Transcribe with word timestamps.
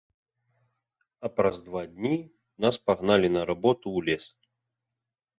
А 1.27 1.29
праз 1.39 1.59
два 1.67 1.83
дні 1.91 2.15
нас 2.65 2.75
пагналі 2.87 3.27
на 3.35 3.41
работу 3.49 3.83
ў 3.83 3.99
лес. 4.09 4.25